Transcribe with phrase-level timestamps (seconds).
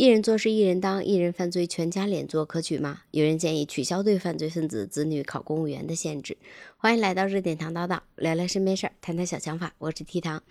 [0.00, 3.02] 一人做事一人当，一人犯罪全家连坐，可取吗？
[3.10, 6.38] 有人建议取消对犯罪分子子女考公务员的限制。
[6.78, 9.74] 欢迎来到热点堂叨叨，聊聊身边事儿，谈谈小想法。
[9.76, 10.42] 我是 T 糖。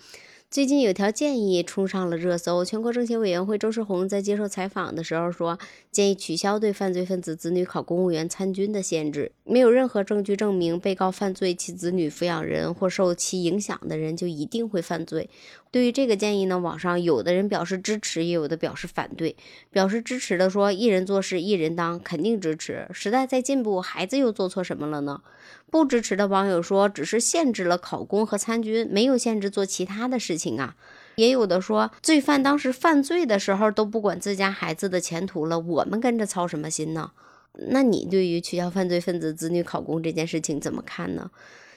[0.51, 2.65] 最近有条建议冲上了热搜。
[2.65, 5.59] 全国政协委员会周世红在接受采访的时候说，
[5.91, 9.31] 建议取消对犯罪分子子女考公务员参军的限制。
[9.43, 15.29] 没有任何证据证明被告犯罪，其子女抚养人或受其影响的人就一定会犯罪。
[15.69, 19.35] 对于这个建议呢，网上有的人表示支持，也有的表示反对。
[19.69, 22.87] 表示支持的说，一人做事一人当，肯定支持。
[22.91, 25.21] 时代在进步，孩子又做错什么了呢？
[25.69, 30.75] 不支持的网友说，只是限制了考公和参军，没有限制做其他的事情啊。
[31.15, 37.11] 也有的说，罪犯当时犯罪的时候都不管自家孩子的前途了，我们跟着操什么心呢？
[37.53, 41.29] 那你对于取消犯罪分子子女考公这件事情怎么看呢？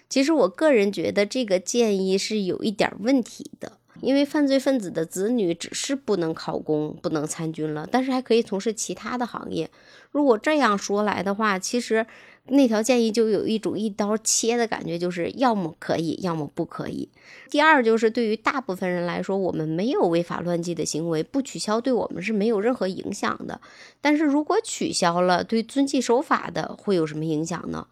[0.09, 3.79] 其实我个人觉得这个建议是有一点问题的。
[4.01, 9.71] 因为犯罪分子的子女只是不能考公、不能参军了，但是还可以从事其他的行业。
[10.11, 12.05] 如果这样说来的话，其实
[12.49, 17.09] 那条建议就有一种一刀切的感觉，就是要么可以，要么不可以。
[17.49, 23.61] 第二就是对于大部分人来说，我们没有违法乱纪的行为，不取消对我们是没有任何影响的。
[24.01, 27.87] 但是如果取消了，对遵纪守法的会有什么影响呢？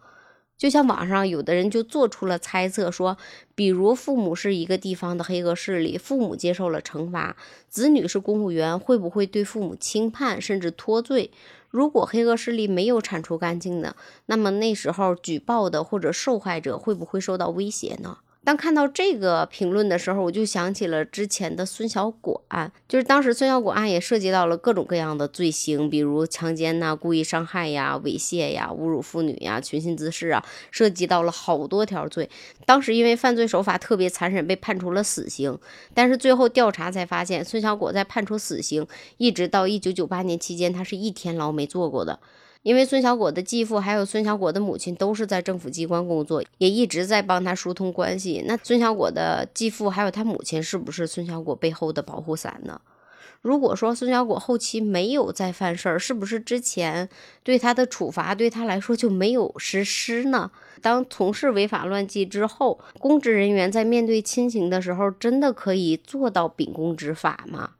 [0.61, 3.17] 就像网上有的人就做出了猜测，说，
[3.55, 7.35] 比如父母是一个地方的黑恶势力，父母接受了惩罚，
[7.67, 11.31] 子女是公务员，会不会对父母轻判甚至脱罪？
[11.71, 13.95] 如果黑恶势力没有铲除干净呢？
[14.27, 18.19] 那么那时候举报的或者受害者会不会受到威胁呢？
[18.43, 32.27] 当看到这个评论的时候，我就想起了之前的孙小果案，就是当时孙小果案也涉及到了各种各样的罪行，比如强奸呐、故意伤害呀、猥亵呀、侮辱妇女呀、寻衅滋事啊，涉及到了好多条罪。
[32.65, 35.59] 当时因为犯罪手法特别残忍，被判处了死刑。
[35.93, 42.19] 但是最后调查才发现，孙小果在判处死刑一直到一九九八年期间，他是一天牢没坐过的。
[42.63, 48.43] 因为孙小果的继父还有孙小果的母亲都是在政府机关工作，也一直在帮他疏通关系。
[48.45, 52.79] 那孙小果的继父还有他母亲是不是孙小果背后的保护伞呢？
[53.41, 57.09] 如果说孙小果后期没有再犯事儿，是不是之前
[57.43, 60.51] 对他的处罚对他来说就没有实施呢？
[60.79, 67.71] 当从事违法乱纪之后，公职人员在面对亲情的时候，真的可以做到秉公执法吗？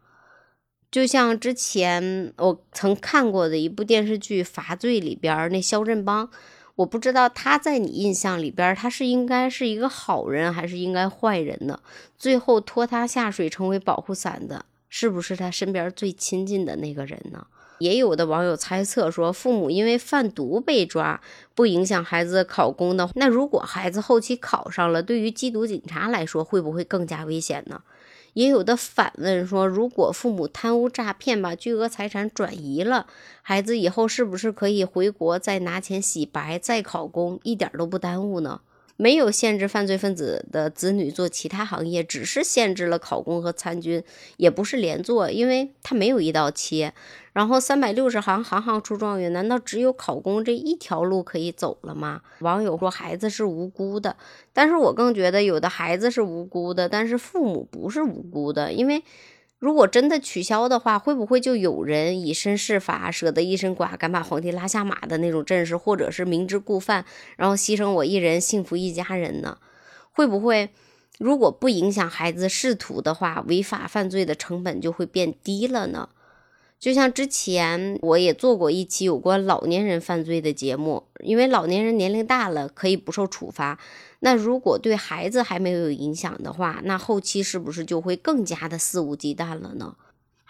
[0.91, 6.29] 就像之前我曾看过的一部电视剧《罚罪》里边那肖振邦，
[6.75, 11.80] 我不知道他在你印象里边他是应该是一个好人还是应该坏人呢？
[12.18, 17.47] 最后拖他下水成为保护伞的，是不是他身边最亲近的那个人呢？
[17.80, 21.19] 也有的网友猜测说，父母因为贩毒被抓，
[21.56, 27.81] 不影响孩子考公的，那如果孩子后期考上了，对于缉毒警察来说，会不会更加危险呢？
[28.34, 33.08] 也有的反问说，如果父母贪污诈骗，把巨额财产转移了，
[33.42, 38.62] 孩子以后是不是可以回国再拿钱洗白，再考公，一点都不耽误呢？
[39.01, 44.03] 没有限制犯罪分子的子女做其他行业，只是限制了考公和参军，
[44.38, 46.94] 也不是连坐，因为他没有一刀切。
[47.34, 52.22] 然后三百六十行，行行出状元，难道只有考公这一条路可以走了吗？
[52.41, 54.16] 网友说孩子是无辜的，
[54.53, 59.01] 但是我更觉得有的孩子是无辜的，但是父母不是无辜的，因为。
[59.61, 67.05] 如果真的取消的话，会不会就有人以身试法，舍得一身剐，敢把皇帝拉下马的那种阵势，或者是明知故犯，
[67.38, 69.59] 然后牺牲我一人，幸福一家人呢？
[70.13, 70.71] 会不会，
[71.19, 76.09] 如果不影响孩子仕途的话，违法犯罪的成本就会变低了呢？
[76.81, 83.80] 就像之前我也做过一期有关老年人犯罪的节目，因为老年人年龄大了可以不受处罚，
[84.22, 89.96] 那如果对孩子还没有影响的话，那后期是不是就会更加的肆无忌惮了呢？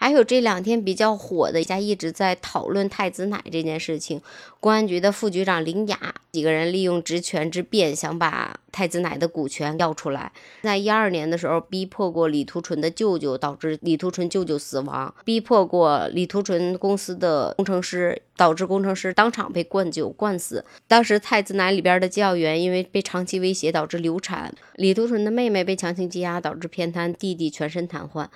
[0.02, 4.20] 还有这两天比较火的一，家一直在讨论太子奶这件事情。
[4.58, 10.32] 公安局的副局长林雅几个人利用职权之便，想把太子奶的股权要出来。
[10.62, 20.64] 在一二年的时候，逼迫过李图纯的舅舅，导致李图纯舅舅死亡；逼迫过李图纯公司的工程师，导致工程师当场被灌酒灌死。
[20.88, 24.52] 当时太子奶里边的教员因为被长期威胁，导致流产。
[24.74, 28.26] 李图纯的妹妹被强行羁押，导致偏瘫，弟弟全身瘫痪。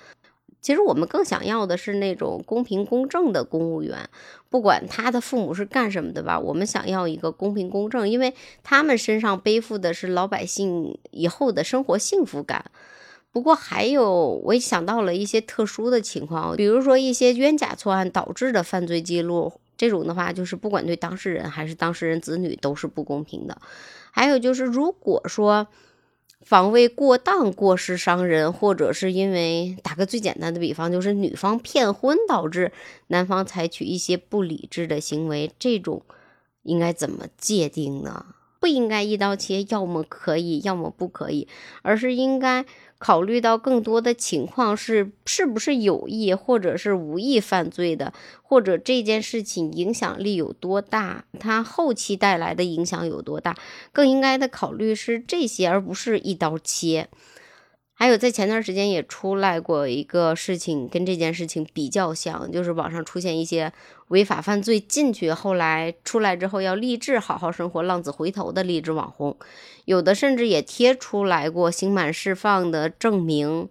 [0.59, 4.09] 其实我们更想要的是那种公平公正的公务员，
[4.49, 8.33] 不管他的父母是干什么的吧，我们想要一个公平公正，因为
[8.63, 12.65] 他们身上背负的是老百姓以后的生活幸福感。
[13.31, 23.57] 不过还有，我也想到了一些特殊的情况，比如说一些冤假错案导致的犯罪记录，这种的话就是不管对当事人还是当事人子女都是不公平的。
[24.11, 25.67] 还有就是，如果说。
[26.47, 32.71] 防卫过当过失伤人，或者是因为打个最简单的比方，就是女方骗婚导致
[33.07, 36.01] 男方采取一些不理智的行为，这种
[36.63, 38.27] 应该怎么界定呢？
[38.61, 41.49] 不应该一刀切，要么可以，要么不可以，
[41.81, 42.65] 而是应该。
[42.99, 48.11] 考虑到更多的情况是是不是有意或者是无意犯罪的，
[48.41, 53.55] 或者这件事情影响力有多大，它后期带来的影响有多大，
[53.91, 57.07] 更应该的考虑是这些，而不是一刀切。
[57.99, 63.73] 还有，在前段时间也出来过一个事情，跟这件事情比较像，就是网上出现一些
[64.09, 69.35] 违法犯罪进去，后来出来之后要励志好好生活、浪子回头的励志网红，
[69.85, 73.67] 有的甚至也贴出来过刑满释放的证明。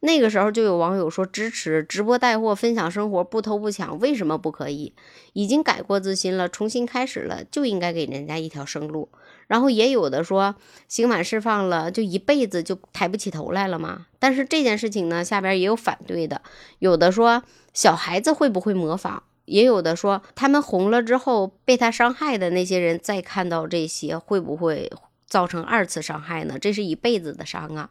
[0.00, 4.94] 那个时候就有网友说支持直播带货分享生活不偷不抢，为什么不可以？
[5.34, 9.10] 已经改过自新了，重新开始了，就应该给人家一条生路。
[9.46, 10.54] 然后也有的说
[10.88, 14.06] 刑满释放了，就一辈子就抬不起头来了吗？
[14.18, 16.40] 但是这件事情呢，下边也有反对的，
[16.78, 17.42] 有的说
[17.74, 19.22] 小孩子会不会模仿？
[19.44, 24.90] 也有的说他们红了之后被他伤害的那些人再看到这些会不会
[25.26, 26.56] 造成二次伤害呢？
[26.58, 27.90] 这是一辈子的伤啊！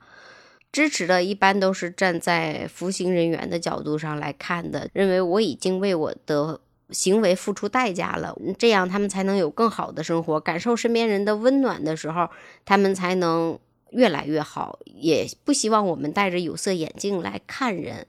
[0.71, 6.60] 支持的一般都是站在服刑人员的角度上来看的，认为我已经为我的
[6.92, 12.30] 行为付出代价了，这样他们才能有更好的生活，感受身边人的温暖的时候，
[12.66, 13.57] 他们才能
[13.92, 14.80] 越来越好。
[14.86, 18.06] 也不希望我们戴着有色眼镜来看人。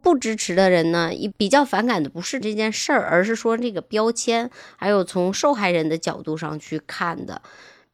[0.00, 7.42] 不支持的人呢，比较反感的不是这件事儿，而是说这个标签，还有从受害人的角度上去看的。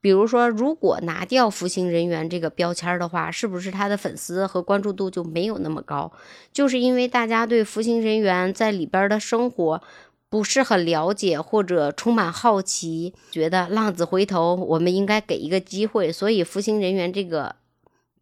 [0.05, 6.13] 比如说，如果拿掉服刑人员这个标签的话，是不是他的粉丝和关注度就没有那么高？
[6.53, 9.81] 就是因为大家对服刑人员在里边的生活
[10.29, 17.57] 不是很了解，或者充满好奇，觉得浪子回头，我们应该给一个机会，所以服刑人员这个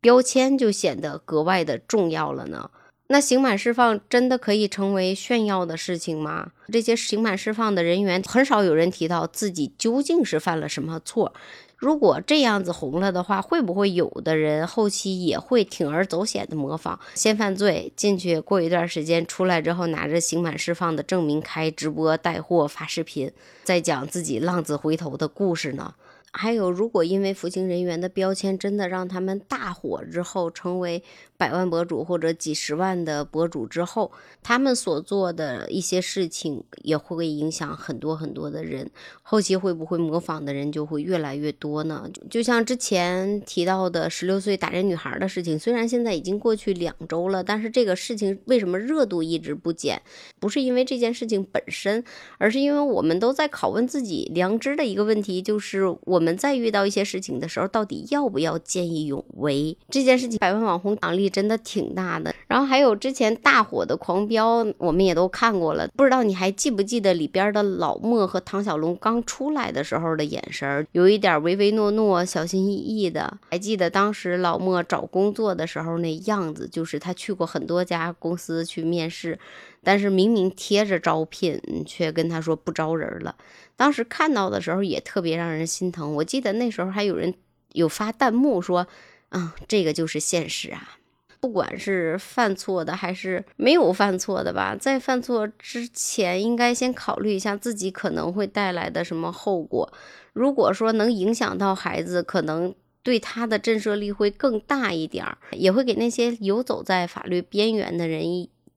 [0.00, 2.70] 标签就显得格外的重要了呢？
[3.12, 6.52] 那刑满释放真的可以成为炫耀的事情吗？
[6.72, 11.34] 这些刑满释放的人员很少有人提到自己究竟是犯了什么错。
[11.76, 23.30] 如果这样子红了的话，会不会有的人后期也会铤而走险的模仿，先犯罪进去，过一段时间出来之后，拿着刑满释放的证明开直播带货发视频，
[23.62, 25.92] 再讲自己浪子回头的故事呢？
[26.34, 31.02] 还有，如果因为服刑人员的标签真的让他们大火之后成为
[31.36, 34.10] 百万博主或者几十万的博主之后，
[34.42, 38.90] 他们所做的一些事情也会影响很多很多的人，
[39.22, 42.08] 后期会不会模仿的人就会越来越多呢？
[42.30, 50.00] 就像之前提到的十六岁打人女孩的事情，虽然现在已经过去两周了，但是这个事情为什么热度一直不减？
[50.40, 52.02] 不是因为这件事情本身，
[52.38, 56.21] 而是因为我们都在拷问自己良知的一个问题，就是我。
[56.22, 59.76] 我们在遇到一些事情的时候，到底要不要见义勇为？
[59.90, 62.32] 这件事情百万网红奖励真的挺大的。
[62.46, 65.88] 然后还有之前大火的《狂飙》，我们也都看过了。
[65.96, 73.36] 不知道你还记不记得里边的老莫和唐小龙刚出来的时候的眼神，有一点唯唯诺诺、小心翼翼的。
[73.50, 79.36] 还记得当时老莫找工作的时候那样子，就是他去过很多家公司去面试。
[79.84, 83.34] 但是明明贴着招聘，却跟他说不招人了。
[83.76, 86.14] 当时看到的时候也特别让人心疼。
[86.14, 87.34] 我记得那时候还有人
[87.72, 88.86] 有发弹幕说
[89.30, 90.98] ：“啊，这个就是现实啊！
[91.40, 99.92] 不管是犯错的还是没有犯错的吧，在犯错之前应该先考虑一下自己可能会带来的什么后果。
[100.32, 108.22] 如果说能影响到孩子，可能对他的震慑力会更大一点，也会给那些游走在法律边缘的人。”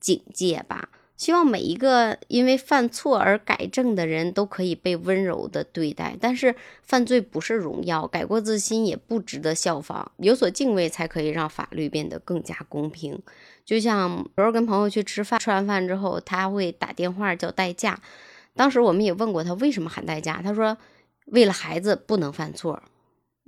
[0.06, 6.16] 警戒吧，希望每一个因为犯错而改正的人都可以被温柔的对待。
[6.22, 10.12] 但是犯罪不是荣耀，改过自新也不值得效仿。
[10.18, 13.20] 有所敬畏才可以让法律变得更加公平。
[13.66, 18.00] 就像有时候跟朋友去吃饭，吃完饭之后他会打电话叫代驾。
[18.56, 20.78] 当时我们也问过他为什么喊代驾，他说
[21.26, 22.84] 为了孩子不能犯错。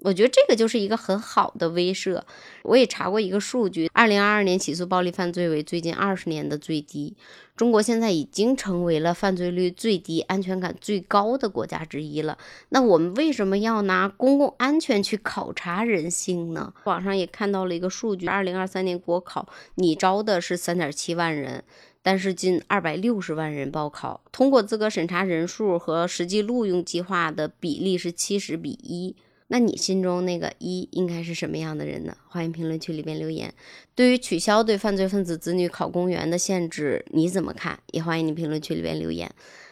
[0.03, 2.21] 我觉得这个就是一个很好的威慑。
[2.63, 7.15] 我也查过一个数据，二零二二年起诉暴力犯罪为最近二十年的最低。
[7.55, 12.37] 中国现在已经成为了犯罪率最低、安全感最高的国家之一了。
[12.69, 16.71] 那我们为什么要拿公共安全去考察人性呢？
[16.83, 21.63] 网上也看到了一个数据，二零二三年国考拟招的是三点七万人，
[22.03, 29.15] 但是近二百六十万人报考，通过资格审查人数和实际录用计划的比例是七十比一。
[29.47, 32.15] 那你心中那个一应该是什么样的人呢？
[32.27, 33.53] 欢迎评论区里边留言。
[33.95, 37.79] 对于取消对犯罪分子子女考公务员的限制，你怎么看？
[37.91, 39.31] 也欢迎你评论区里边留言。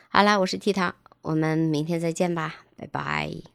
[0.09, 3.54] 好啦，我是 T 糖，我们明天再见吧，拜拜。